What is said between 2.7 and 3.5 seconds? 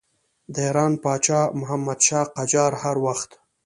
هر وخت.